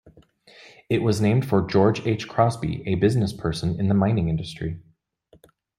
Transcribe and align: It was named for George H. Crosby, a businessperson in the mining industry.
It 0.89 1.03
was 1.03 1.21
named 1.21 1.47
for 1.47 1.61
George 1.61 2.07
H. 2.07 2.27
Crosby, 2.27 2.81
a 2.87 2.95
businessperson 2.99 3.77
in 3.77 3.87
the 3.87 3.93
mining 3.93 4.29
industry. 4.29 4.79